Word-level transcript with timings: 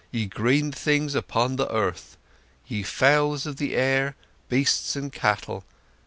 ye 0.09 0.25
Green 0.25 0.71
Things 0.71 1.13
upon 1.13 1.57
the 1.57 1.69
Earth... 1.71 2.17
ye 2.65 2.81
Fowls 2.81 3.45
of 3.45 3.57
the 3.57 3.75
Air... 3.75 4.15
Beasts 4.49 4.95
and 4.95 5.13
Cattle 5.13 5.63